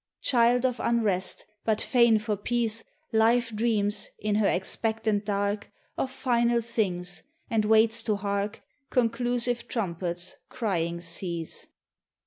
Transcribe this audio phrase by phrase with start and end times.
[0.23, 6.61] Child of unrest, but fain for peace, Life dreams, in her expectant dark, Of final
[6.61, 11.67] things, and waits to hark Conclusive trumpets crying cease.